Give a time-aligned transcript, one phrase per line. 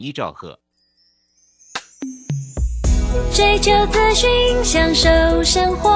[0.00, 0.58] 一兆赫。
[3.32, 4.28] 追求资讯，
[4.64, 5.08] 享受
[5.42, 5.90] 生活，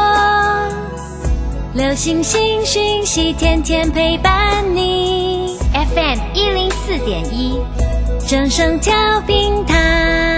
[1.75, 5.57] 流星星讯息，天天陪伴你。
[5.73, 7.61] FM 一零四点一，
[8.27, 10.38] 正声调平台。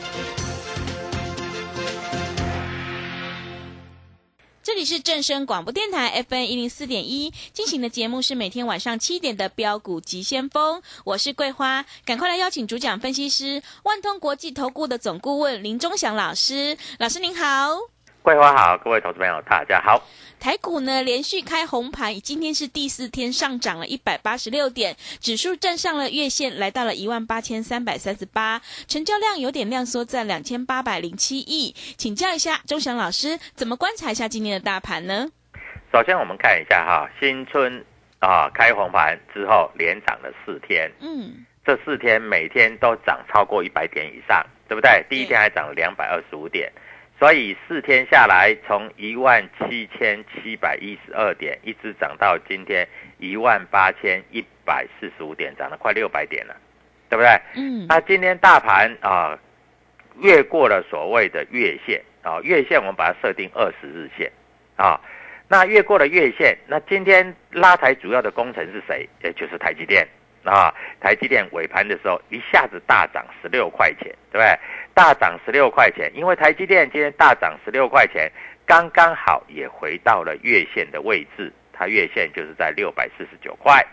[4.85, 18.00] 是正声广播电台 FM 一零四点一进行的节目是每天晚上七点的标股急先锋，我是桂花，赶快来邀请主讲分析师万通国际投顾的总顾问林忠祥老师，老师您好。
[18.23, 19.99] 桂花好，各位投资朋友大家好。
[20.39, 31.73] 台股呢连续开红盘，今天是第四天上涨了一百八十六点，指数站上了月线，来到了一万八千三百三十八，成交量有点量缩在两千八百零七亿。
[31.97, 35.27] 请教一下钟祥老师，怎么观察一下今天的大盘呢？
[35.91, 37.83] 首先我们看一下哈，新春
[38.19, 45.03] 啊开红盘之后连涨了四天，嗯，这四天每天都涨超过一百点以上，对不对？
[45.09, 46.71] 第一天还涨了两百二十五点。
[47.21, 52.87] 所以四天下来，从一万七千七百一十二点一直涨到今天
[53.19, 56.55] 一万八千一百四十五点，涨了快六百点了，
[57.11, 57.29] 对不对？
[57.53, 59.37] 嗯，那今天大盘啊，
[60.19, 64.31] 越过了所谓的月线啊，月线我们把它设定二十日线
[64.75, 64.99] 啊，
[65.47, 69.07] 那越过了月线，那今天拉抬主要的功臣是谁？
[69.23, 70.07] 也就是台积电
[70.43, 74.59] 啊，台积电尾盘的时候一下子大涨十六块钱，对不对？
[74.93, 78.31] 大涨十六块钱，因为台积电今天大涨十六块钱，
[78.65, 83.85] 刚刚好也回到了月线的位置，它月线就是在六百四十九块。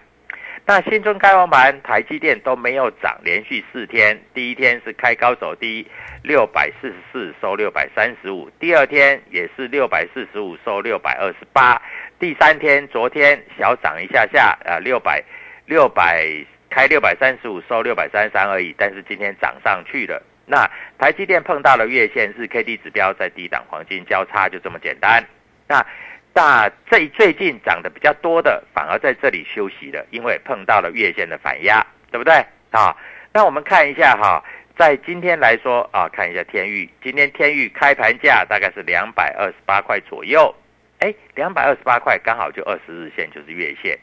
[0.67, 5.87] 那新春开红盘，台积电都没有涨，连续四天，第一天是开高走低，
[6.23, 11.81] 六百四十四收六百三十五，第二天也是六百四十五收六百二十八，
[12.19, 15.25] 第三天昨天小涨一下下，啊六百
[15.69, 16.27] 六百
[16.71, 20.23] 开六百三十五收六百三十三而已，但是今天涨上去了。
[20.47, 20.67] 那
[20.99, 25.23] 台积电碰到了月线，日 K D 指标在低档黄金交叉，就这么简单。
[25.69, 25.85] 那
[26.33, 32.33] 那最最近涨得比较多的，反而在这里休息了，因为碰到了月线的反压，对不对
[32.71, 32.97] 啊？
[33.31, 34.43] 那我们看一下哈，
[34.75, 40.55] 在今天来说啊，看一下天域，今天天域开盘价大概是两百二十八块左右，
[41.01, 43.99] 哎，两百二十八块刚好就二十日线就是月线，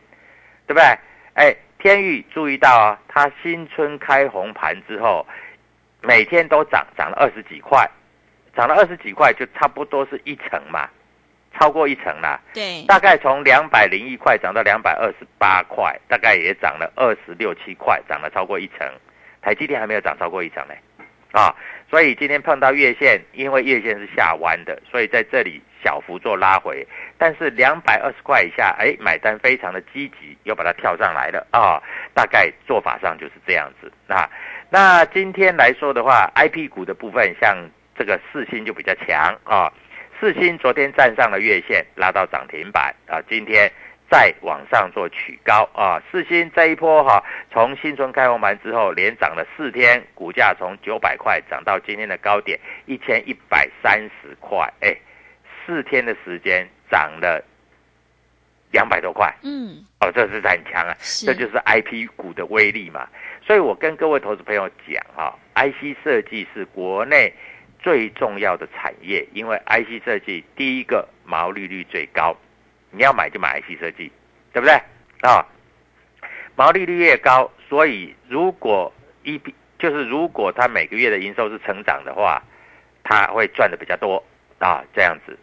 [0.67, 0.83] 对不对？
[1.35, 5.25] 哎，天域注意到啊，它新春开红盘之后。
[6.07, 7.89] 每天都涨，涨了二十几块，
[8.55, 10.87] 涨了二十几块，就差不多是一成嘛，
[11.57, 12.39] 超过一成啦。
[12.53, 18.87] 对，大概从两百零一块涨到两百二十八块，大概也涨了二十六七块，涨了超过一成。
[19.41, 20.75] 台积电还没有涨超过一成呢，
[21.31, 21.49] 啊，
[21.89, 26.83] 所以今天碰到月线，因为月线是下弯的，所以在这里小幅做拉回，
[27.15, 31.77] 但是两百二十块以下，哎，买单非常的积极，又把它跳上来了啊，
[32.15, 34.27] 大概做法上就是这样子啊。
[34.71, 37.55] 那今天来说的话，I P 股的部分，像
[37.95, 39.71] 这个四星就比较强啊。
[40.19, 43.21] 四星昨天站上了月线，拉到涨停板啊。
[43.29, 43.71] 今天
[44.09, 46.01] 再往上做取高啊。
[46.09, 54.95] 四星这一波哈，从新春开红盘之后，连涨了四天，股价从九百块涨到今天的高点一千一百三十块，哎，
[55.65, 57.43] 四天的时间涨了
[58.71, 59.33] 两百多块。
[59.43, 60.95] 嗯，哦，这是很强啊，
[61.25, 63.07] 这就是 I P 股的威力嘛。
[63.45, 67.31] 所以我跟各位投资朋友讲哈，IC 设计是国内
[67.79, 72.35] 最重要的产业，因为 IC 设计第一个毛利率最高，
[72.89, 74.11] 你要买就买 IC 设计，
[74.51, 74.73] 对不对
[75.21, 75.45] 啊？
[76.55, 78.91] 毛利率越高，所以如果
[79.23, 79.39] 一
[79.77, 82.41] 就是如果它每个月的营收是成长的话，
[83.03, 84.23] 它会赚的比较多
[84.57, 85.37] 啊，这样子。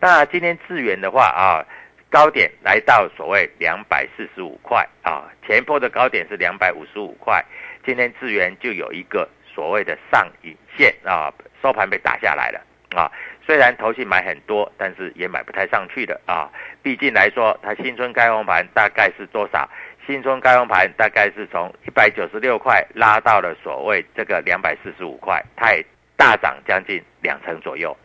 [0.00, 1.64] 那今天智源的话啊，
[2.10, 7.44] 高点来到所谓两百四十五块啊，前波的高点是两百五十五块，
[7.84, 12.60] 今天智源就有一个所谓的上影线啊，收盘被打下来了
[12.94, 13.10] 啊。
[13.44, 16.48] 虽然投信买很多，但是也买不太上去的啊。
[16.82, 19.68] 毕竟来说，它新春开红盘大概是多少？
[20.06, 25.84] 新春开红盘大概是从一百九十六块拉到了所谓这个两百四十五块，它也
[26.16, 27.96] 大涨将近两成左右。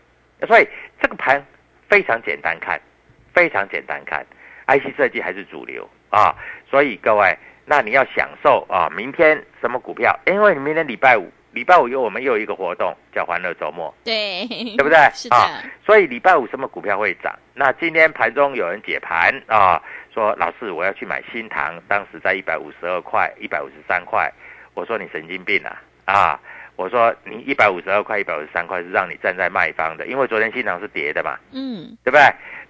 [0.47, 0.67] 所以
[1.01, 1.45] 这个盘
[1.93, 2.81] 非常简单看，
[3.35, 4.25] 非常简单看
[4.65, 6.33] ，IC 设计还是主流啊。
[6.67, 10.19] 所以各位，那你要享受啊，明天什么股票？
[10.25, 11.31] 因为你明天礼拜五。
[11.51, 14.97] 礼拜五有我们又有一个活动叫欢乐周末，对，对不对？
[15.13, 15.37] 是的。
[15.85, 17.31] 所以礼拜五什么股票会涨？
[17.53, 19.79] 那今天盘中有人解盘啊，
[20.11, 24.33] 说老师我要去买新塘，当时在一百五十二块、一百五十三块。
[24.73, 25.77] 我说你神经病啊！
[26.05, 26.39] 啊，
[26.75, 32.21] 我说你一百五十二块、一百五十三块是让你站在卖方的，因为昨天新塘是跌的嘛，嗯，对不对？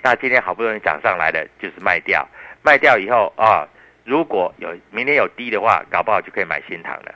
[0.01, 2.27] 那今天好不容易涨上来的，就是卖掉，
[2.61, 3.67] 卖掉以后啊，
[4.03, 7.15] 如果有明天有低的话，搞不好就可以买新塘了，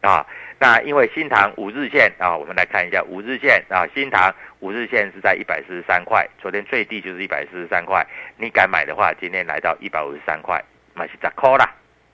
[0.00, 0.26] 啊。
[0.58, 8.06] 那因为新塘五日线啊，我们来看一下五日线啊，新塘五日线是在一百四十三块，昨天最低就是一百四十三块，
[8.36, 10.62] 你敢买的话，今天来到一百五十三块，
[10.94, 11.68] 那是咋扣啦？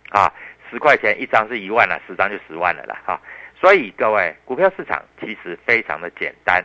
[0.08, 0.32] 啊，
[0.70, 3.20] 十块钱一张是一万了，十张就十万了啦，哈。
[3.60, 6.64] 所以各位，股票市场其实非常的简单，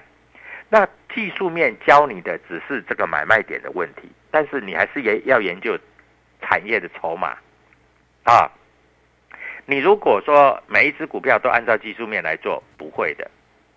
[0.70, 5.78] 那技术面教你的只是这个买卖点的问题，但是你还是也要研究
[6.42, 7.36] 产业的筹码
[8.24, 8.52] 啊。
[9.66, 13.32] 你如果说每一只股票都按照技术面来做，不会的，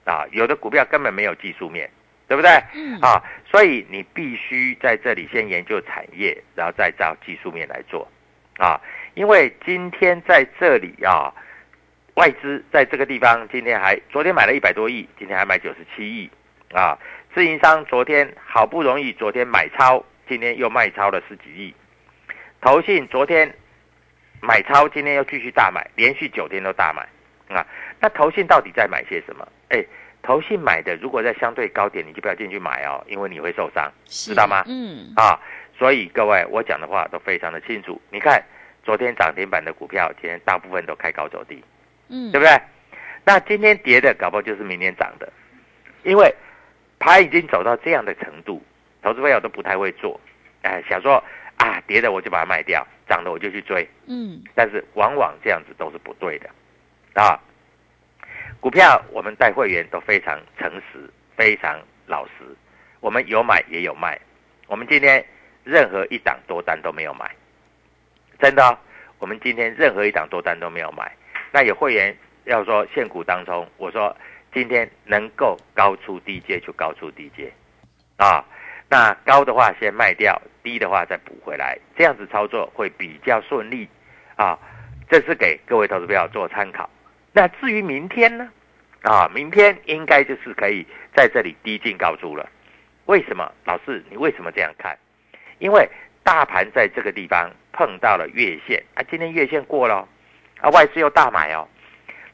[0.05, 1.89] 啊，有的股票根本没有技术面，
[2.27, 2.51] 对不对？
[2.75, 3.01] 嗯。
[3.01, 8.07] 啊，所以你必须在这里先研究产业，然后再照技术面来做，
[8.59, 8.81] 啊，
[9.15, 11.33] 因为今天在这里啊，
[12.17, 16.31] 外资在这个地方今天还昨天买了一百多亿，今天还买九十七亿，
[16.75, 16.99] 啊，
[17.33, 21.75] 自营商昨天好不容易昨天买超，今天又卖超了十几亿，
[22.61, 23.55] 投信昨天。
[24.43, 27.03] 买超今天又继续大买，连续九天都大买
[27.57, 27.67] 啊！
[27.99, 29.49] 那投信到底在买些什么？
[29.71, 29.83] 哎，
[30.23, 34.63] 投信买的如果在相对高点，你就不要进去买哦，因为你会受伤，知道吗？
[34.69, 35.41] 嗯啊，
[35.77, 38.01] 所以各位我讲的话都非常的清楚。
[38.11, 38.41] 你看
[38.85, 41.65] 昨天涨停板的股票，今天大部分都开高走低，
[42.09, 42.61] 嗯，对不对？
[43.25, 45.33] 那今天跌的，搞不好就是明天涨的，
[46.05, 46.35] 因为
[46.99, 48.63] 盘已经走到这样的程度，
[49.03, 50.21] 投资朋友都不太会做，
[50.63, 51.23] 哎，想说。
[51.59, 53.89] 啊，跌的我就把它卖掉，涨的我就去追。
[54.05, 56.51] 嗯，但是往往这样子都是不对的，
[57.15, 57.41] 啊，
[58.61, 62.45] 股票我们带会员都非常诚实，非常老实，
[63.01, 64.21] 我们有买也有卖，
[64.67, 65.25] 我们今天
[65.65, 67.35] 任何一档多单都没有买，
[68.39, 68.79] 真的，
[69.19, 71.11] 我们今天任何一档多单都没有买。
[71.53, 74.15] 那有会员要说现股当中，我说
[74.53, 77.53] 今天能够高出低阶就高出低阶，
[78.17, 78.45] 啊。
[78.89, 83.89] 那高的话先卖掉，低的话再补回来，这样子操作会比较顺利，
[84.37, 84.57] 啊，
[85.11, 86.89] 这是给各位投资友做参考。
[87.33, 88.49] 那至于明天呢？
[89.03, 92.49] 啊，明天应该就是可以在这里低进高出了。
[93.07, 93.53] 为什么？
[93.65, 94.97] 老师，你为什么这样看？
[95.59, 95.89] 因为
[96.23, 100.09] 大盘在这个地方碰到了月线啊，今天月线过了，
[100.61, 101.67] 啊，外资又大买哦。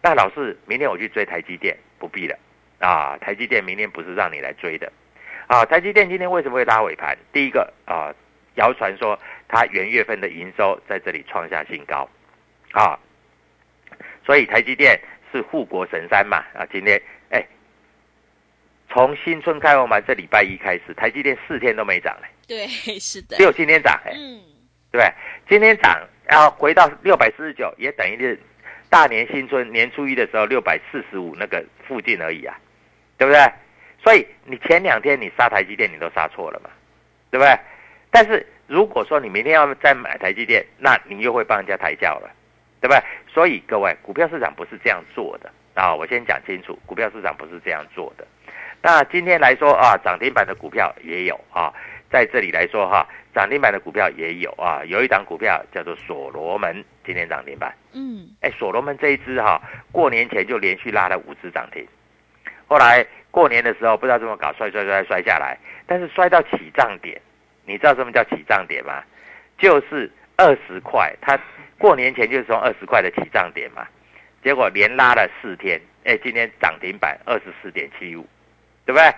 [0.02, 2.36] 那老师，明天我去追台积电，不必了，
[2.80, 4.90] 啊，台积电明天不是让你来追的。
[5.46, 7.16] 啊，台积电今天为什么会拉尾盘？
[7.32, 8.14] 第一个啊，
[8.55, 12.08] 谣传说它元月份的营收在这里创下新高，
[12.72, 12.98] 啊，
[14.24, 14.98] 所以台积电
[15.31, 17.00] 是护国神山嘛啊，今天
[17.31, 17.44] 哎，
[18.88, 22.67] 从新春开完盘这礼拜一开始，台积电四天都没涨嘞，对，
[22.98, 24.41] 是的，只有今天涨哎，嗯，
[24.91, 25.12] 对？
[25.48, 26.00] 今天涨，
[26.32, 28.41] 然后回到六百四十九，也等于是
[28.89, 32.56] 大年新春年初一的时候六百四十五那个附近而已啊，
[33.19, 33.39] 对不对？
[34.03, 36.70] 所以你前两天你杀台积电，你都杀错了嘛，
[37.31, 37.55] 对不对？
[38.10, 42.31] 但是如果说你明天要再买台积电，那你又会帮人家抬轿了，
[42.81, 43.03] 对不对？
[43.29, 45.94] 所以各位，股票市场不是这样做的啊！
[45.94, 48.27] 我先讲清楚，股票市场不是这样做的。
[48.81, 51.70] 那今天来说啊，涨停板的股票也有啊，
[52.12, 57.74] 在这里来说哈，涨停板的股票也有啊，有一档股票叫做所罗门，今天涨停板。
[57.94, 61.84] 嗯，哎，所罗门这一只哈，过年前就连续拉了五只涨停，
[62.69, 63.04] 后来。
[63.32, 67.19] 过年的时候不知道怎么搞，摔摔摔摔下来，但是摔到起涨点，
[67.64, 69.02] 你知道什么叫起涨点吗？
[69.56, 71.40] 就是二十块，它
[71.78, 73.86] 过年前就是从二十块的起涨点嘛，
[74.44, 78.28] 结果连拉了四天，哎，今天涨停板二十四点七五，
[78.84, 79.14] 对不对？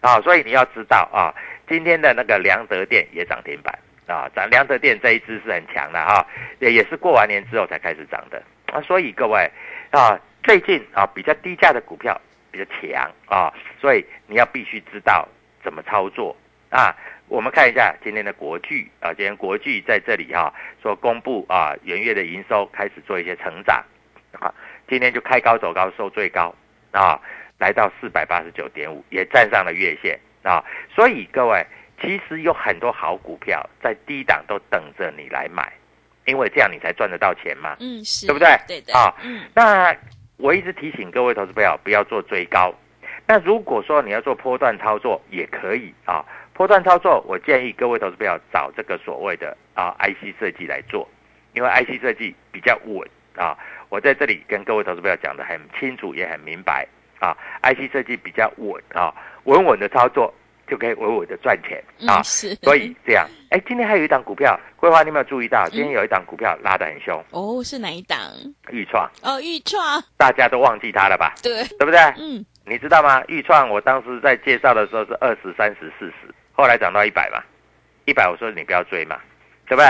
[0.00, 1.34] 啊，所以你要知道啊，
[1.68, 6.26] 今天的那个良德店也涨停板啊，涨良德店这一支是很强的哈，
[6.60, 8.42] 也也是过完年之后才开始涨的
[8.72, 9.50] 啊，所以各位
[9.90, 12.20] 啊，最近啊比较低价的股票。
[12.52, 15.28] 比较强啊，所以你要必须知道
[15.62, 16.34] 怎么操作
[16.70, 16.96] 啊？
[17.28, 20.50] 我们看一下今天的国巨啊，今天国巨在这里哈、
[20.82, 23.84] 说公布啊，元月的营收开始做一些成长
[24.40, 24.48] 啊，
[24.88, 26.54] 今天就开高走高，收最高
[26.92, 27.20] 啊，
[27.58, 30.64] 来到四百八十九点五，也站上了月线啊。
[30.94, 31.66] 所以各位，
[32.00, 35.72] 其实有很多好股票在低档都等着你来买，
[36.24, 37.76] 因为这样你才赚得到钱嘛。
[37.80, 39.94] 嗯，是，对不对对的，啊嗯，那
[40.36, 42.72] 我一直提醒各位投资朋友不要做追高。
[43.26, 46.24] 那如果说你要做波段操作，也可以啊。
[46.52, 51.06] 波段操作，我建议各位投资朋友找这个所谓的啊 IC 设计来做，
[51.54, 53.58] 因为 IC 设计比较稳啊。
[53.88, 56.86] 我在这里跟各位投资朋友讲的很清楚，也很明白
[57.18, 57.36] 啊。
[57.62, 59.12] IC 设计比较稳啊，
[59.46, 60.32] 稳稳的操作
[60.68, 62.20] 就可以稳稳的赚钱啊。
[62.20, 65.66] 嗯，是，所以这样，哎，今天还有一档股票，桂花，你有没有注意到？
[65.70, 68.18] 今天有一档股票拉得很凶，哦，是哪一档？
[68.70, 71.34] 豫创，哦，豫创，大家都忘记它了吧？
[71.42, 71.98] 对，对不对？
[72.18, 73.22] 嗯，你知道吗？
[73.28, 76.14] 豫创，我当时在介绍的时候是二十三十、四十，
[76.52, 77.42] 后来涨到一百嘛，
[78.04, 79.18] 一百我说你不要追嘛，
[79.66, 79.86] 对不对？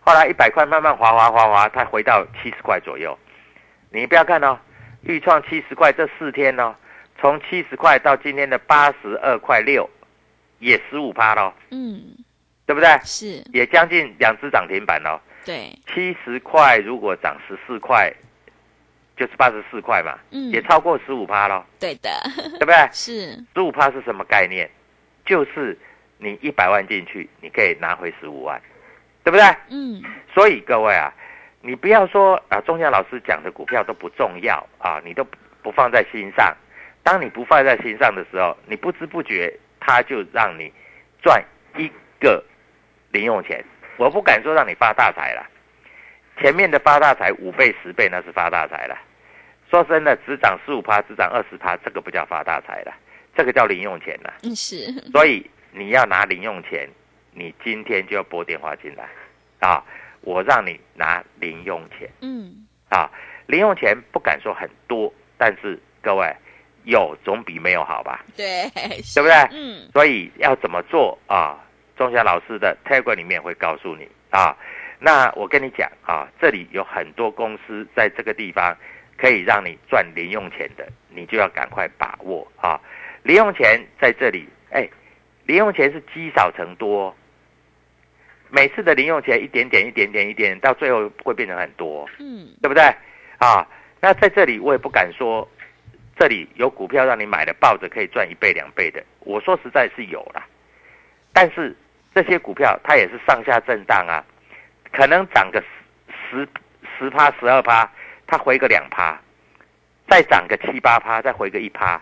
[0.00, 3.16] 后来一百块慢慢滑滑滑滑，它回到七十块左右。
[3.90, 4.56] 你不要看哦，
[5.02, 6.74] 豫创七十块这四天哦，
[7.26, 9.90] 从七十块到今天的八十二块六，
[10.60, 12.00] 也十五趴咯，嗯，
[12.64, 12.88] 对不对？
[13.02, 15.20] 是，也将近两只涨停板咯。
[15.44, 18.12] 对，七十块如果涨十四块，
[19.16, 22.76] 就是八十四块嘛，嗯也超过十五趴咯，对的，对不对？
[22.94, 24.70] 是，十五趴是什么概念？
[25.24, 25.76] 就是
[26.18, 28.62] 你一百万进去，你可以拿回十五万，
[29.24, 29.44] 对不对？
[29.70, 30.00] 嗯，
[30.32, 31.12] 所以各位啊，
[31.60, 36.56] 你不要说啊，钟祥老师讲的股票都不重要啊，你都不不放在心上。
[37.06, 40.72] 当你不放在心上的时候，你不知不觉它就让你
[41.22, 41.40] 赚
[41.76, 42.44] 一个
[43.12, 43.64] 零用钱。
[43.96, 45.46] 我不敢说让你发大财了，
[46.40, 48.98] 前面的发大财五倍十倍那是发大财了。
[49.70, 52.92] 说真的，只涨十五趴，只涨二十趴，这个不叫发大财了，
[53.36, 54.34] 这个叫零用钱了。
[54.42, 56.88] 嗯，是，所以你要拿零用钱，
[57.30, 59.08] 你今天就要拨电话进来，
[59.60, 59.80] 啊，
[60.22, 63.08] 我让你拿零用钱嗯，啊，
[63.46, 66.34] 零用钱不敢说很多，但是各位
[66.86, 68.70] 有总比没有好吧，对，
[69.14, 69.34] 对不对？
[69.52, 71.58] 嗯，所以要怎么做啊？
[71.96, 74.56] 钟祥老师的 Telegram 里面会告诉你啊。
[74.98, 78.74] 那我跟你讲啊，这里有很多公司在这个地方
[79.18, 82.80] 可以让你赚零用钱的，你就要赶快把握啊。
[83.22, 84.88] 零用钱在这里，哎，
[85.44, 87.14] 零用钱是积少成多，
[88.48, 92.08] 每次的零用钱一点点、一点点、一点点，到最后会变成很多。
[92.18, 92.82] 嗯，对不对？
[93.38, 93.66] 啊，
[94.00, 95.46] 那在这里我也不敢说，
[96.18, 100.46] 这里有股票让你买了抱着可以赚一倍两倍的，我说实在是有啦，
[101.32, 101.76] 但是
[102.14, 104.24] 这些股票它也是上下震荡啊，
[104.90, 105.62] 可能涨个
[106.08, 106.48] 十
[106.98, 107.90] 十趴十二趴，
[108.26, 109.20] 它回个两趴，
[110.08, 112.00] 再涨个七八趴，再回个一趴，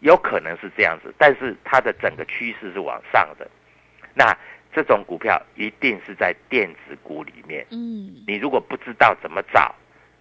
[0.00, 3.48] 有可能是这样子，但是它的整个趋势是往上的，
[4.12, 4.36] 那
[4.74, 7.64] 这种股票一定是在电子股里面。
[7.70, 9.72] 嗯，你如果不知道怎么找，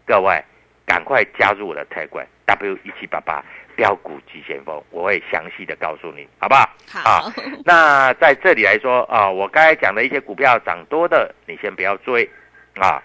[0.05, 0.43] 各位
[0.85, 3.43] 赶快加入我的 Telegram W 一七八八
[3.75, 6.69] 标股急先锋，我会详细的告诉你，好不好？
[6.87, 7.31] 好，
[7.63, 12.29] 那在这里来说啊，我刚才讲的一些股票涨多的，你先不要追
[12.75, 13.01] 啊。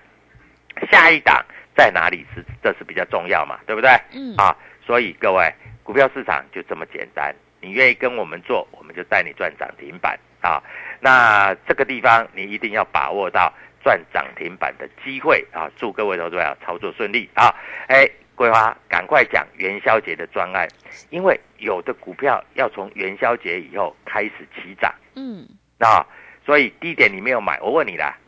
[0.91, 1.43] 下一档
[1.75, 3.91] 在哪里是这是比较重要嘛，对不对？
[4.13, 4.55] 嗯，啊，
[4.85, 5.51] 所以各位，
[5.83, 10.63] 股票市场就这么简单，你愿意跟我们做，我们就带你赚涨停板啊。
[11.01, 13.53] 那这个地方你一定要把握到
[13.87, 15.71] 赚涨停板的机会啊！
[15.77, 17.55] 祝各位投资者操作顺利啊！
[17.87, 20.67] 哎，桂花，赶快讲元宵节的专案，
[21.11, 25.47] 因为有的股票要从元宵节以后开始起涨嗯，
[25.79, 26.05] 啊，
[26.45, 28.19] 所以低点你没有买，我问你啦，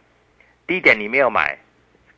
[0.65, 1.59] 低点你没有买，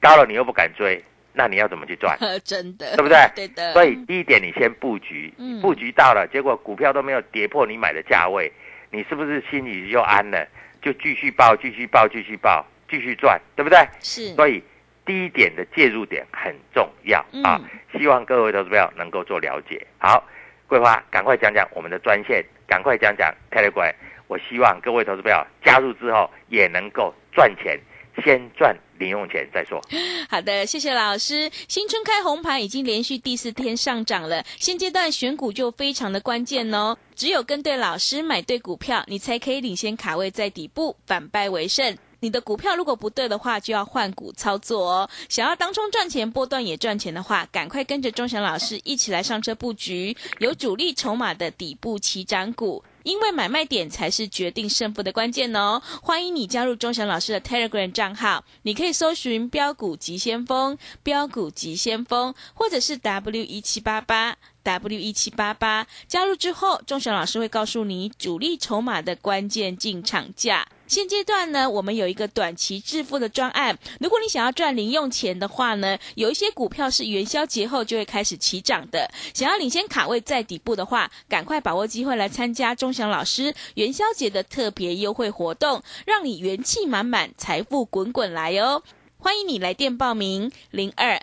[0.03, 2.19] 高了你又不敢追，那你要怎么去赚？
[2.45, 8.53] 真的，对不对对的，所以低点你先布局嗯，布局到了，结果股票都没有跌破你买的价位，
[8.91, 10.47] 你是不是心里就安了？
[10.83, 13.79] 就继续报，继续报，继续报，继续赚，对不对？
[14.01, 14.63] 是，所以
[15.07, 17.61] 低点的介入点很重要嗯啊！
[17.99, 19.87] 希望各位投资友能够做了解。
[19.99, 20.23] 好，
[20.67, 23.95] 桂花，赶快讲讲我们的专线，赶快讲讲 Telegram。
[24.29, 27.81] 我希望各位投资友加入之后也能够赚钱，
[28.23, 29.83] 先赚零用钱再说。
[30.31, 31.51] 好的，谢谢老师。
[31.67, 36.97] 新春开红盘已经连续第四天上涨了，现阶段选股就非常的关键哦。
[37.17, 41.97] 只有跟对老师，买对股票，你才可以领先卡位在底部，反败为胜。
[42.21, 45.11] 你的股票如果不对的话，就要换股操作哦。
[45.29, 52.85] 想要当中赚钱，波段也赚钱的话，赶快跟着钟祥老师一起来上车布局有主力筹码的底部起涨股。
[53.03, 55.81] 因为买卖点才是决定胜负的关键哦！
[56.03, 65.87] 欢迎你加入钟祥老师的 Telegram 账号，你可以搜寻“标股急先锋”、“标股急先锋”，或者是 W 一七八八 W 一七八八。
[66.07, 70.67] 加入之后，钟祥老师会告诉你主力筹码的关键进场价。
[70.87, 73.79] 现阶段呢，我们有一个短期致富的专案。
[74.01, 79.09] 如果你想要赚零用钱的话呢，有一些股票是元宵节后就会开始起涨的。
[79.33, 88.83] 想要领先卡位在底部的话，赶快把握机会来参加钟祥老师元宵节的特别优惠活动，让你元气满满，财富滚滚来哦！
[89.17, 91.23] 欢迎你来电报名：零二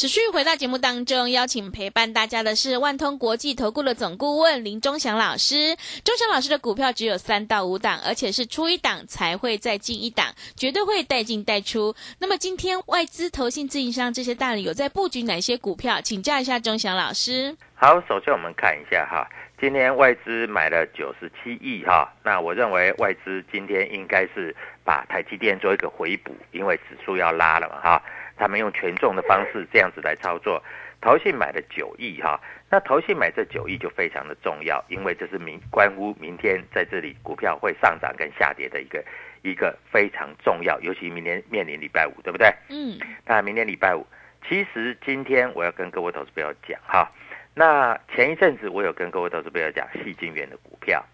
[0.00, 5.76] 持续回到节目当中，邀请陪伴大家的是万通国际投顾的总顾问林忠祥老师。
[6.02, 11.94] 忠祥老师的股票只有三到五档，而且是出一档才会再进一档，绝对会带进带出。
[12.18, 16.00] 那么今天外资、投信、自营商这些大人有在布局哪些股票？
[16.00, 17.54] 请教一下忠祥老师。
[17.74, 19.28] 好，首先我们看一下哈，
[19.60, 28.02] 今天外资买了九十七亿哈，那我认为外资今天应该是把台积电做一个回补，因为指数要拉了嘛哈。
[28.40, 30.62] 他们用权重的方式这样子来操作，
[31.02, 39.04] 投信买了九亿哈，那投信买这九亿就非常的重要，因为这是明关乎明天在这里股票会上涨跟下跌的一个
[39.42, 42.50] 一个非常重要，尤其明天面临礼拜五，对不对？
[42.70, 42.98] 嗯。
[43.26, 44.06] 那明天礼拜五，
[44.48, 47.06] 其实今天我要跟各位投资朋友讲哈，
[47.54, 51.04] 那前一阵子我有跟各位投资朋友讲细菌源的股票，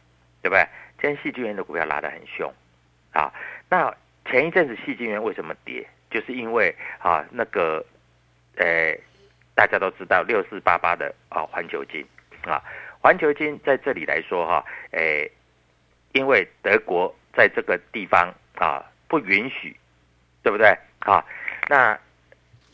[0.42, 0.64] 对不对？
[1.00, 2.52] 今天细菌源的股票拉得很凶，
[3.12, 3.32] 啊，
[3.68, 3.92] 那
[4.30, 5.84] 前一阵子细菌源为什么跌？
[6.10, 7.84] 就是因为啊，那个，
[8.56, 8.96] 呃，
[9.54, 12.04] 大家都知道六四八八的啊环球金
[12.42, 12.62] 啊，
[13.00, 15.30] 环球金在这里来说哈，诶，
[16.12, 19.76] 因为德国在这个地方啊不允许，
[20.42, 20.68] 对不对
[21.00, 21.24] 啊？
[21.68, 21.98] 那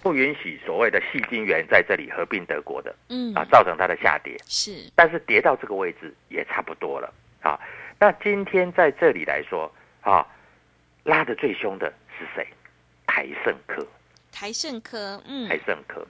[0.02, 7.58] 不允许所谓的细晶元在这里合并德国的，嗯啊，造成它的下跌是，但是跌到这个位置也差不多了啊。
[7.98, 10.26] 那今天在这里来说啊，
[11.04, 12.46] 拉的最凶的是谁？
[13.14, 13.86] 台盛科，
[14.32, 16.02] 台盛科，嗯，台盛科，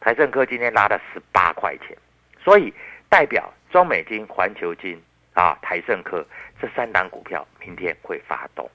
[0.00, 1.94] 台盛科今天拉了十八块钱，
[2.42, 2.72] 所以
[3.10, 4.98] 代表中美金、环球金
[5.34, 6.26] 啊，台盛科
[6.58, 8.70] 这三档股票明天会发动。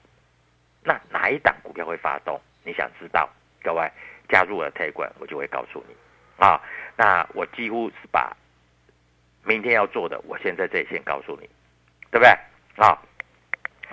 [0.84, 2.40] 那哪一档股票会发动？
[2.62, 3.28] 你想知道？
[3.64, 3.90] 各位
[4.28, 5.96] 加入了泰管，我就会告诉你
[6.36, 6.62] 啊。
[6.96, 8.32] 那我几乎是把
[9.44, 11.50] 明天要做的，我现在这里先告诉你，
[12.12, 12.28] 对不对
[12.76, 12.96] 啊？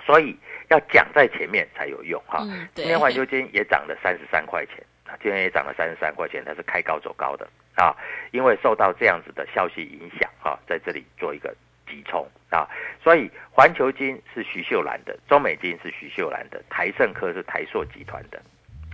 [0.06, 0.38] 所以。
[0.70, 2.44] 要讲在前面才有用哈。
[2.74, 7.94] 今天环球金也涨了三十三块钱啊，今天也涨了三十三块钱，它是开高走高的啊，
[8.30, 11.54] 因为受到这样子的消息影响哈，在这里做一个
[11.86, 12.68] 急冲啊，
[13.02, 18.40] 所以环球金是徐秀兰的，中美金是徐秀兰的，台盛科是台硕集团的。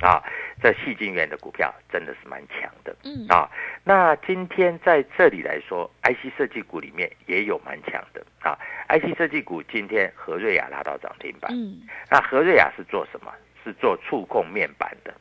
[0.02, 0.22] 啊，
[0.62, 3.50] 这细晶元的股票真的是蛮强的，嗯啊，
[3.84, 11.80] 那今天在这里来说，IC 设计股里面也有蛮强的啊，IC 设计股今天和瑞亚拉到涨停板，嗯，
[12.10, 13.32] 那和瑞亚是做什么？
[13.64, 15.12] 是做触控面板的，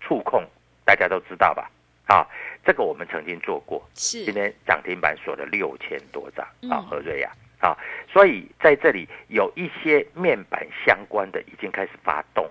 [0.00, 0.42] 触控
[0.84, 1.70] 大家都知道吧？
[2.06, 2.26] 啊，
[2.64, 7.76] 这个我们曾经做过，是今天涨停板锁了六千多张啊，嗯和瑞亚啊，
[8.10, 12.50] 所以在这里有一些面板相关的已经开始发动了。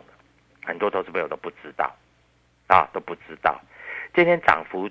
[0.69, 1.91] 很多投资朋友都不知道，
[2.67, 3.59] 啊，都不知道。
[4.13, 4.87] 今天涨幅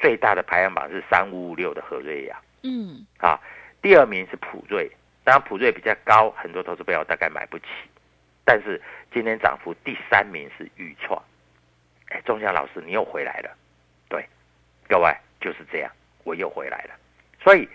[0.00, 3.38] 最大的排行榜是三五五六的和瑞呀，嗯，啊，
[3.80, 4.90] 第二名是普瑞，
[5.22, 7.66] 当然普瑞比较高，很多投资朋友大概买不起。
[8.44, 11.22] 但是今天涨幅第三名是豫创，
[12.08, 13.56] 哎，钟祥老师你又回来了，
[14.08, 14.28] 对，
[14.88, 15.88] 各位就是这样，
[16.24, 16.94] 我又回来了。
[17.40, 17.68] 所以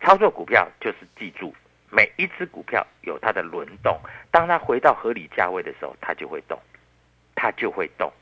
[0.00, 1.54] 操作股票就是记住。
[1.90, 3.98] 每一只股票有它的轮动，
[4.30, 6.58] 当它回到合理价位的时候，它就会动，
[7.40, 8.12] 它就会动，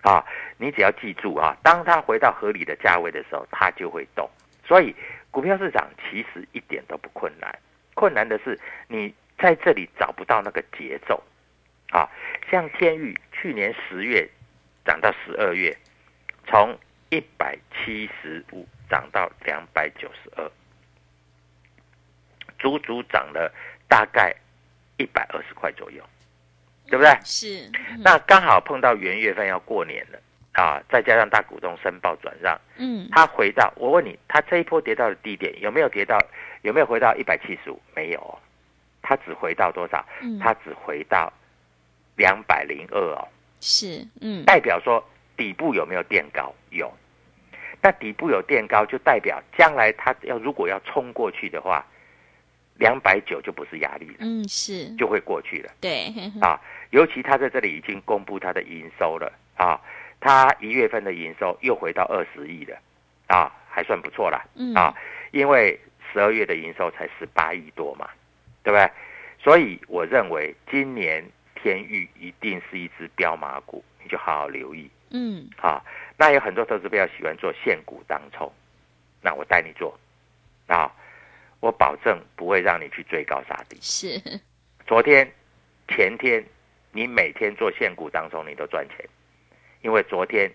[0.00, 0.24] 啊！
[0.56, 4.28] 你只要记住啊，当它回到合理的价位的时候，它就会动。
[4.66, 4.94] 所以
[5.30, 7.58] 股票市场其实一点都不困难，
[7.92, 11.22] 困难的是你在这里找不到那个节奏，
[11.90, 12.08] 啊！
[12.50, 14.26] 像天域去年十月
[14.86, 15.76] 涨到十二月，
[16.46, 16.78] 从
[17.10, 20.50] 一百七十五涨到两百九十二。
[22.58, 23.50] 足足涨了
[23.88, 24.34] 大概
[24.98, 26.04] 一百二十块左右，
[26.90, 27.16] 对不对？
[27.24, 30.18] 是，嗯那刚好碰到元月份要过年了
[30.52, 36.18] 啊，再加上大股东申报转让，嗯他回到我问你，他这一波跌到的低点有没有跌到
[36.62, 37.80] 有没有回到一百七十五？
[37.94, 38.36] 没有哦，
[39.00, 40.04] 它只回到多少？
[40.20, 41.32] 嗯，它只回到
[42.16, 43.28] 两百零二哦，
[43.60, 45.02] 是，嗯代表说
[45.36, 46.52] 底部有没有垫高？
[46.70, 46.92] 有。
[47.82, 51.82] 那底部有垫高，就代表将来它要如果要冲过去的话，
[52.80, 55.70] 两百九就不是压力了，嗯是，就会过去了。
[55.82, 56.58] 对，啊，
[56.90, 59.78] 尤其他在这里已经公布他的营收了啊，
[60.18, 62.74] 他一月份的营收又回到二十亿了
[63.28, 64.94] 啊，还算不错了嗯啊，
[65.30, 65.78] 因为
[66.10, 68.08] 十二月的营收才十八亿多嘛，
[68.64, 68.90] 对不对？
[69.44, 71.22] 所以我认为今年
[71.54, 75.84] 天域一定是一只标马股，你就好好留意嗯啊。
[76.16, 78.50] 那有很多投资朋友喜欢做现股当冲，
[79.20, 79.94] 那我带你做
[80.66, 80.90] 啊，
[81.60, 83.78] 我保证不会让你去追高杀低。
[83.80, 84.20] 是，
[84.86, 85.30] 昨天、
[85.88, 86.44] 前天，
[86.92, 89.06] 你每天做现股当中，你都赚钱，
[89.82, 90.50] 因为昨天、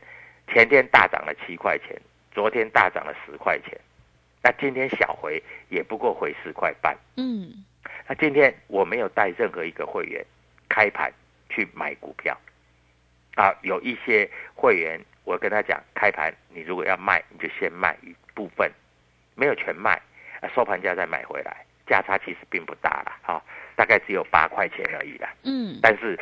[0.52, 1.96] 前天大涨了七块钱，
[2.32, 3.80] 昨天大涨了十块钱，
[4.44, 6.98] 那今天小回也不过回四块半。
[7.16, 7.64] 嗯。
[8.08, 10.24] 那今天我没有带任何一个会员
[10.70, 11.12] 开盘
[11.50, 12.38] 去买股票，
[13.36, 18.72] 啊，有一些会员我跟他讲，开盘你如果要卖，你就先卖一部分，
[19.36, 20.02] 没有全卖，啊，
[20.54, 23.42] 收盘价再买回来，价差其实并不大了，哈、
[23.76, 25.34] 大概只有八块钱而已啦。
[25.44, 26.20] 嗯但是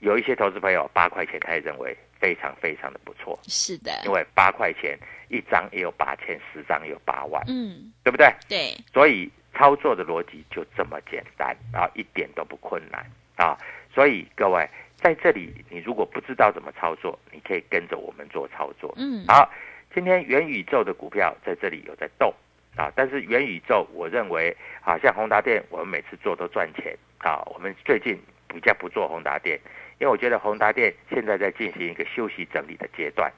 [0.00, 8.32] 有一些投资朋友八块钱，他也认为非常非常的不错，是的，因为八块钱一张也有八千，十张也有八万，嗯对不对？
[8.48, 13.04] 对，所以操作的逻辑就这么简单啊，一点都不困难
[13.36, 13.58] 啊。
[13.94, 18.94] 所以各位在这里，你如果不知道怎么操作，你可以跟着我们做操作。
[18.96, 19.50] 嗯好，
[19.92, 22.32] 今天元宇宙的股票在这里有在动
[22.76, 27.42] 啊，但是元宇宙我认为啊，像宏达电，我们每次做都赚钱啊。
[27.46, 29.58] 我们最近比较不做宏达电，
[29.98, 33.30] 因为我觉得宏达电现在在进行一个休息整理的阶段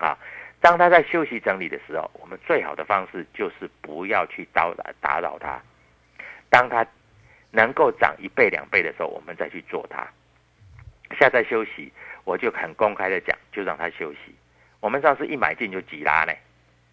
[0.00, 0.16] 啊。
[0.60, 5.60] 当它在休息整理的时候，我们最好的方式就是不要去打打扰它。
[6.50, 6.84] 当它
[7.52, 10.08] 能够涨一倍两倍的时候，我们再去做它。
[11.18, 11.92] 现在休息，
[12.24, 14.34] 我就很公开的讲，就让它休息。
[14.80, 16.32] 我们上次一买进就急拉呢，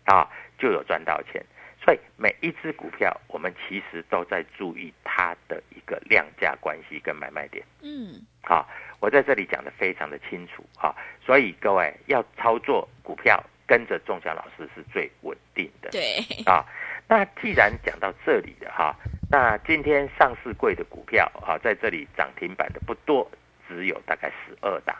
[0.05, 0.29] 啊，
[0.59, 1.43] 就有赚到钱。
[1.85, 7.63] 所以每一只股票，我们其实都在注意它的一个量价关系跟买卖点。
[7.83, 8.65] 嗯啊，
[8.99, 15.91] 我在这里讲的非常的清楚啊，所以各位要操作股票，跟着仲祥老师是最稳定的。
[15.91, 16.65] 对，啊，
[17.07, 18.95] 那既然讲到这里了哈，
[19.29, 23.29] 那今天上市柜的股票啊，在这里涨停板的不多，
[23.67, 24.95] 只有大概十二档。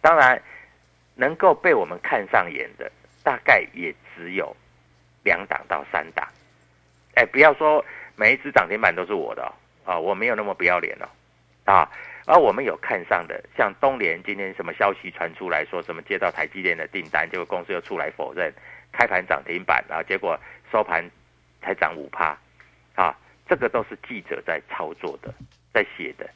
[0.00, 0.42] 当然，
[1.14, 2.90] 能够被我们看上眼的，
[3.22, 4.56] 大概也只有
[5.24, 6.26] 两档到三档。
[7.14, 7.84] 哎，不要说
[8.16, 9.52] 每一只涨停板都是我的哦
[9.84, 11.08] 啊，我没有那么不要脸哦
[11.64, 11.90] 啊。
[12.24, 18.52] 而我们有看上的，像东联今天什么消息传出来说什么接到台积电的订单，结果公司又出来否认，
[18.92, 20.38] 开盘涨停板然啊，结果
[20.70, 21.04] 收盘
[21.60, 22.36] 才涨五趴，
[22.94, 23.12] 啊，
[23.48, 25.34] 这个都是记者在操作的，
[25.72, 26.28] 在写的。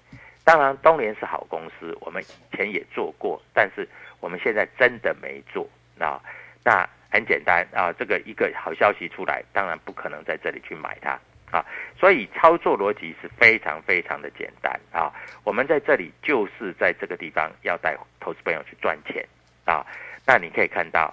[0.42, 3.88] 当然，东联是好公司，我们以前也做过，但是
[4.20, 5.68] 我们现在真的没做
[6.00, 6.20] 啊。
[6.64, 11.18] 那很简单啊，这个一个好消息出来，当然不可能在这里去买它
[11.50, 11.64] 啊。
[11.98, 15.10] 所以操作逻辑是非常非常的简单啊。
[15.42, 19.26] 我们在这里就是在这个地方要带投资朋友去赚钱
[19.64, 19.82] 啊。
[20.26, 21.10] 那你可以看到，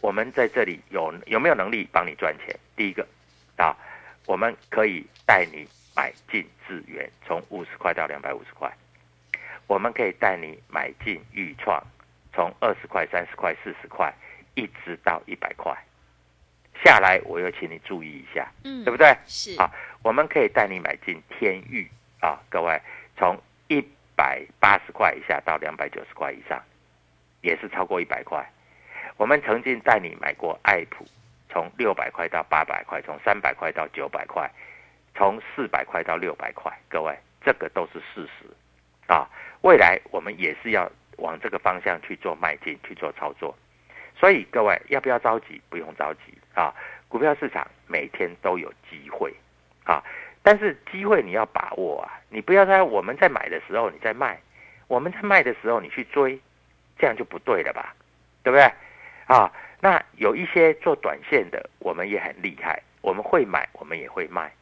[0.00, 2.58] 我们在这里有有没有能力帮你赚钱？
[2.74, 3.06] 第一个
[3.56, 3.76] 啊，
[4.26, 5.64] 我们可以带你
[5.94, 8.68] 买进智源，从五十块到两百五十块；
[9.68, 11.80] 我们可以带你买进豫创，
[12.32, 14.12] 从二十块、三十块、四十块，
[14.54, 15.76] 一直到一百块。
[16.84, 19.16] 下来，我又请你注意一下，嗯对不对？
[19.26, 19.70] 是，啊
[20.02, 21.88] 我们可以带你买进天域
[22.20, 22.78] 啊，各位
[23.16, 23.82] 从一
[24.14, 26.62] 百八十块以下到两百九十块以上，
[27.40, 28.44] 也是超过一百块。
[29.16, 31.06] 我们曾经带你买过爱普，
[31.48, 34.50] 从六百块到八百块，从三百块到九百块，
[35.14, 38.44] 从四百块到六百块，各位这个都是事实
[39.06, 39.26] 啊。
[39.62, 43.56] 未来我们也是要往这个方向去做迈进，去做操作。
[44.16, 45.60] 所以各位要不要着急？
[45.68, 46.20] 不用着急
[46.54, 46.74] 啊！
[47.08, 49.32] 股票市场每天都有机会
[49.84, 50.02] 啊，
[50.42, 52.20] 但是机会你要把握啊！
[52.28, 54.40] 你不要在我们在买的时候你在卖，
[54.88, 56.38] 我们在卖的时候你去追，
[56.98, 57.94] 这样就不对了吧？
[58.42, 58.72] 对不对？
[59.26, 64.52] 啊，那有一些做短线的，我们也很厉害，我们会买，我们也会卖，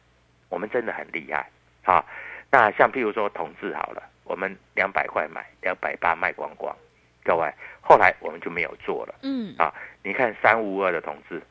[0.49, 1.49] 我们真的很厉害
[1.83, 2.05] 啊！
[2.51, 6.75] 那像譬如说同志好了，我们两百块买，两百八卖光光，
[7.23, 7.49] 各位，
[7.81, 9.15] 后来我们就没有做了。
[9.21, 11.41] 嗯，啊，你看三五二的同志，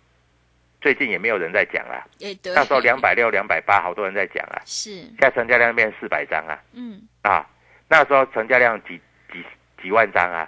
[0.81, 2.05] 最近也没有人在讲啊。
[2.19, 4.61] 也对，那时候两百六、两百八，好多人在讲啊。
[4.67, 7.01] 是，现在成交量变四百张啊，嗯。
[7.23, 7.49] 啊，
[7.89, 9.01] 那时候成交量几
[9.33, 9.43] 几
[9.83, 10.47] 几万张啊，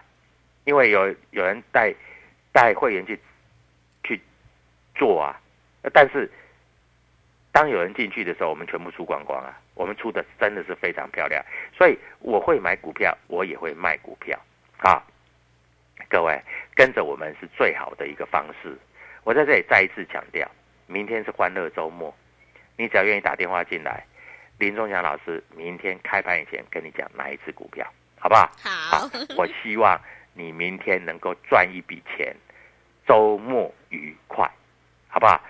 [0.65, 1.95] 因为有有人带
[2.53, 3.19] 带会员去
[4.03, 4.21] 去
[4.95, 5.41] 做啊，
[5.93, 6.31] 但是
[7.51, 11.43] 当有人进去的时候，我们全部出光光啊，我们出的真的是非常漂亮，
[11.77, 14.39] 所以我会买股票，我也会卖股票。
[14.79, 15.03] 啊，
[16.09, 16.41] 各位
[16.75, 18.77] 跟着我们是最好的一个方式。
[19.25, 20.49] 我在这里再一次强调，
[20.87, 22.15] 明天是欢乐周末，
[22.77, 24.05] 你只要愿意打电话进来，
[24.59, 27.87] 林忠祥老师明天开盘以前跟你讲哪一只股票，
[28.19, 28.53] 好不好？
[28.63, 30.01] 好，我希望
[30.35, 32.35] 你明天能够赚一笔钱，
[33.07, 34.51] 周末愉快，
[35.09, 35.41] 好不好？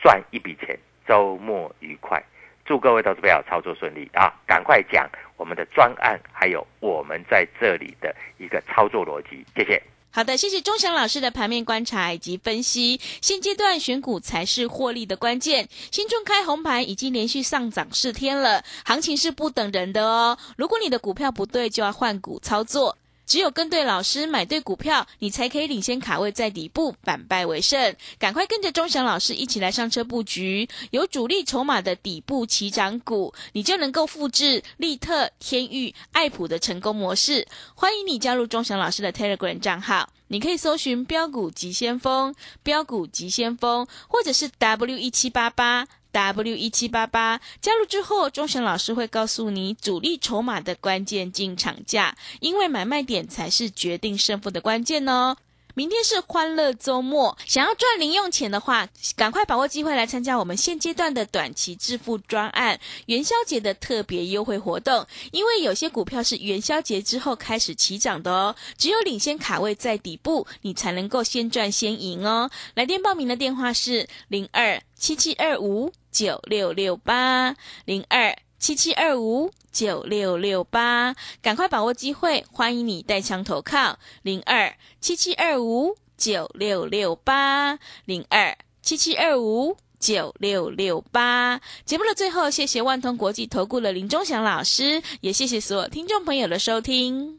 [0.00, 2.22] 赚一笔钱，周末愉快，
[2.64, 4.32] 祝各位投资朋友操作顺利啊！
[4.46, 9.82] 赶快讲我们的专案，还有我们在这里的一个操作逻辑，谢谢。
[10.10, 13.00] 好的，谢谢钟祥老师的盘面观察以及分析。
[13.20, 15.68] 现阶段选股才是获利的关键。
[15.90, 20.38] 新中开红盘已经连续上涨四天了，行情是不等人的哦。
[20.56, 22.96] 如果你的股票不对，就要换股操作。
[23.26, 27.96] 只有跟对老师，买对股票，你才可以领先卡位在底部，反败为胜。
[28.18, 37.46] 赶快跟着钟祥老师一起来上车布局，有主力筹码的底部起涨股，你就能够复制利特、天域、爱普的成功模式。
[37.74, 45.86] 欢迎你加入钟祥老师的 Telegram 账号，你可以搜寻“标股急先锋”、“标股急先锋”，或者是 W 一七八八。
[46.14, 55.36] W 一七八八加入之后，钟祥老师会告诉你主力筹码的关键进场价，因为买卖点才是决定胜负的关键哦。
[55.74, 65.04] 明天是欢乐周末，想要赚零用钱的话，赶快把握机会来参加我们现阶段的短期致富专案元宵节的特别优惠活动。
[65.32, 72.48] 因为有些股票是元宵节之后开始起涨的哦，只有领先卡位在底部，你才能够先赚先赢哦。
[72.74, 91.60] 来电报名的电话是零二七七二五九六六八零二七七二五九六六八，赶快把握机会，欢迎你带枪投靠零二七七二五九六六八零二七七二五九六六八。
[91.84, 97.38] 节目的最后，谢谢万通国际投顾的林忠祥老师，也谢谢所有听众朋友的收听。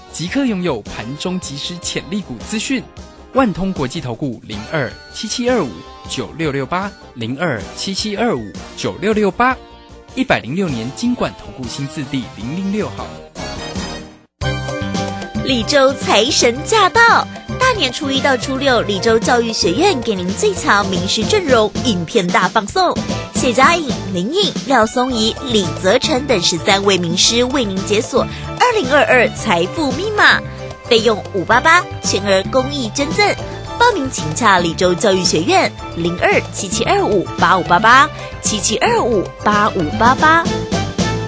[0.13, 2.83] 即刻拥有盘中即时潜力股资讯。
[3.33, 5.69] 万通国际投顾零二七七二五
[6.09, 9.55] 九六六八零二七七二五九六六八，
[10.15, 13.07] 一百零六年经管投顾新字第零零六号。
[15.45, 17.25] 李州财神驾到！
[17.57, 22.93] 大年初一到初六，李州教育学院给您最强名师阵容，影片大放送。
[23.41, 28.21] 谢佳颖、林颖、廖松怡、李泽成等十三位名师为您解锁
[28.59, 30.39] 二零二二财富密码，
[30.87, 33.27] 费用五八八，全额公益捐赠。
[33.79, 38.07] 报名请洽李州教育学院零二七七二五八五八八
[38.43, 40.43] 七七二五八五八八。